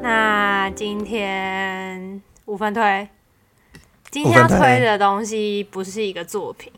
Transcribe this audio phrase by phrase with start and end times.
[0.00, 3.08] 那今天五分推，
[4.10, 6.72] 今天要推的东西不是一个作品。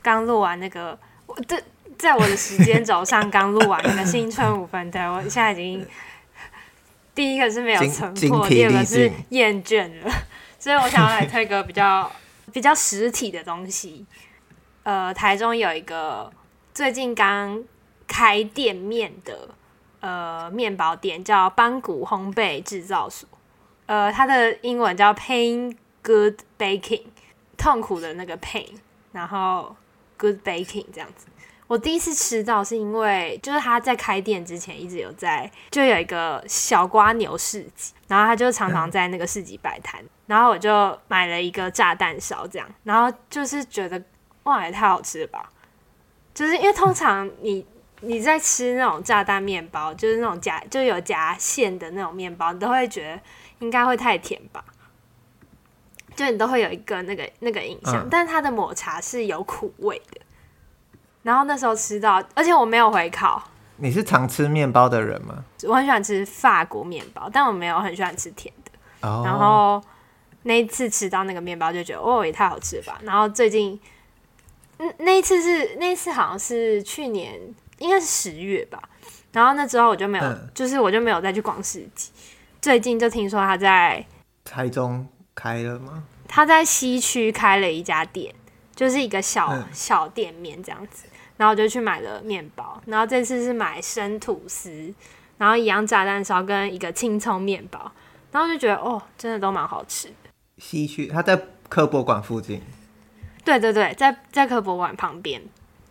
[0.00, 1.60] 刚录完那个，我这
[1.98, 5.86] 在我的时间轴上刚录完那个新春五分推，我现在已经
[7.14, 10.12] 第一个是没有存货，第二个是厌倦了，
[10.58, 12.10] 所以我想要来推个比较
[12.52, 14.06] 比较实体的东西。
[14.84, 16.32] 呃，台中有一个
[16.74, 17.62] 最近刚
[18.12, 19.48] 开店面的
[20.00, 23.26] 呃面包店，叫邦谷烘焙制造所。
[23.86, 27.06] 呃，它的英文叫 Pain Good Baking，
[27.56, 28.74] 痛苦的那个 pain，
[29.12, 29.74] 然后
[30.18, 31.26] Good Baking 这样子。
[31.66, 44.02] 我第一次吃到是因为就是他在开店之前一直有在，就有一个小瓜牛市集，然后他就常常在那个市集摆摊，然后我就买了一个炸弹烧这样，然后就是觉得。
[44.44, 45.48] 哇，也太好吃了吧！
[46.34, 47.64] 就是因为通常你
[48.04, 53.20] 你在吃那种炸弹面包，就是那种夹就有夹馅的那种面包，你都会觉得
[53.60, 54.64] 应该会太甜吧？
[56.14, 58.04] 就你都会有一个那个那个印象。
[58.04, 60.20] 嗯、但是它的抹茶是有苦味的。
[61.22, 63.42] 然后那时候吃到，而且我没有回烤。
[63.76, 65.44] 你是常吃面包的人吗？
[65.62, 69.08] 我很喜欢吃法国面包，但我没有很喜欢吃甜的。
[69.08, 69.82] 哦、然后
[70.42, 73.00] 那一次吃到那个面包，就觉得哦，也太好吃了吧！
[73.04, 73.80] 然后最近。
[74.98, 77.38] 那一次是那一次好像是去年，
[77.82, 78.80] 应该是十月吧。
[79.32, 82.10] 然后那之后我就没有，嗯、就是我就没有再去逛市集。
[82.60, 84.04] 最近就听说他在
[84.44, 86.04] 台中开了吗？
[86.28, 88.34] 他在西区开了一家店，
[88.74, 91.06] 就是一个小、嗯、小店面这样子。
[91.36, 92.80] 然后我就去买了面包。
[92.86, 94.94] 然后这次是买生吐司，
[95.38, 97.90] 然后一样炸弹烧跟一个青葱面包。
[98.30, 100.12] 然后就觉得哦，真的都蛮好吃。
[100.58, 102.62] 西区他在科博馆附近。
[103.44, 105.42] 对对对，在在科博馆旁边，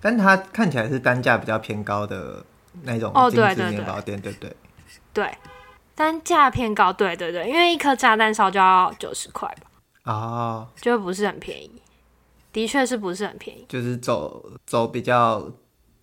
[0.02, 2.44] 但它看起来是单价比较偏高的
[2.84, 4.56] 那种精致面包店，对对对，
[5.14, 5.38] 对，
[5.94, 11.72] 单价偏高，对对对，因为一颗炸弹烧就要九十块吧，哦，就不是很便宜，
[12.52, 15.52] 的确是不是很便宜，就是走走比较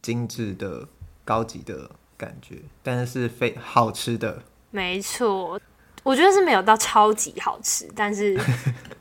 [0.00, 0.86] 精致的
[1.24, 5.60] 高级的感觉，但是是非好吃的，没错，
[6.04, 8.38] 我觉得是没有到超级好吃，但是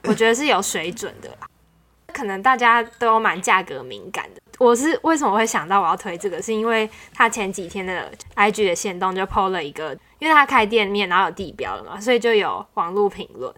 [0.05, 1.47] 我觉得是有水准的啦。
[2.17, 4.41] 可能大家都蛮价格敏感的。
[4.57, 13.53] 我是为什么会想到我要推这个，是因为他前几天的 IG 的线动就 PO 了一个，因为他开店面，然后有地标了嘛，所以就有网络评论，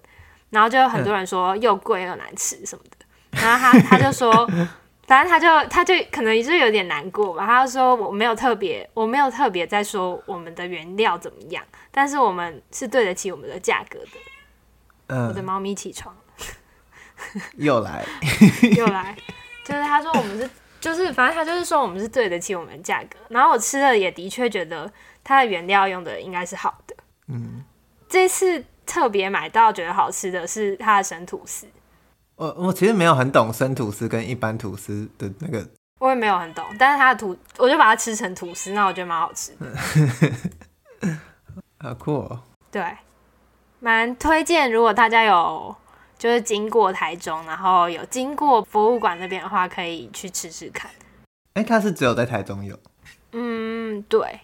[0.50, 3.06] 然后就有很多人说又贵又难吃什么的。
[3.42, 4.30] 然后他他就说，
[5.08, 7.46] 反正他就他就可能就有点难过吧。
[7.46, 14.12] 他就说我没有特别，我没有特别在说我们的原料怎么样，但是我们是对得起我们的价格的。
[15.08, 16.14] 嗯，我的猫咪起床。
[17.58, 18.06] 又来，
[18.76, 19.16] 又来，
[19.64, 20.50] 就是他说我们是，
[20.80, 23.18] 就是反正他就是说我们是对得起我们价格。
[23.30, 24.92] 然后我吃了也的确觉得
[25.24, 26.96] 它的原料用的应该是好的。
[27.28, 27.64] 嗯，
[28.08, 31.68] 这次特别买到觉得好吃的是它的生吐司。
[32.36, 35.68] 我我其实没有很懂生吐司跟一般吐司的那个，
[36.00, 41.12] 我也没有很懂，但是它的吐，我就把它吃成吐司，那我觉得蛮好吃的。
[41.82, 42.42] 好酷哦！
[42.72, 42.84] 对，
[43.80, 45.76] 蛮推荐，如果大家有。
[46.20, 50.92] 就是经过台中，然后有经过博物馆那边的话，可以去吃吃看。
[51.54, 52.78] 哎、欸，它是只有在台中有？
[53.32, 54.42] 嗯，对。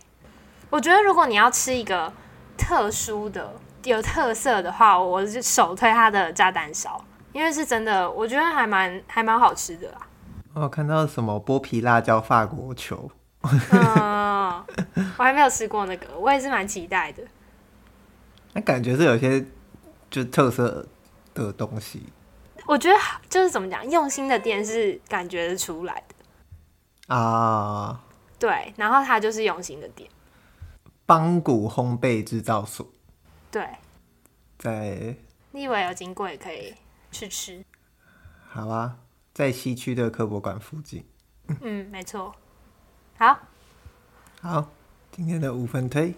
[0.69, 2.11] 我觉得如果你要吃一个
[2.57, 3.53] 特殊的、
[3.83, 7.03] 有特色的话，我就首推它的炸蛋烧，
[7.33, 10.07] 因为是真的，我觉得还蛮还蛮好吃的啦。
[10.53, 13.11] 我看到什么剥皮辣椒法国球？
[13.71, 14.63] 嗯，
[15.17, 17.21] 我还没有吃过那个，我也是蛮期待的。
[18.53, 19.45] 那感觉是有些
[20.09, 20.85] 就特色
[21.43, 22.01] 的东西，
[22.65, 22.95] 我觉得
[23.29, 28.01] 就是怎么讲，用心的店是感觉得出来的啊。
[28.39, 30.09] 对，然后它就是用心的店。
[31.05, 32.87] 邦谷烘焙制造所，
[33.51, 33.67] 对，
[34.57, 35.15] 在
[35.51, 36.73] 你以为有经过也可以
[37.11, 37.63] 去吃。
[38.47, 38.97] 好啊，
[39.33, 41.05] 在西区的科博馆附近。
[41.61, 42.33] 嗯，没错。
[43.17, 43.37] 好，
[44.41, 44.67] 好，
[45.11, 46.15] 今天的五分推。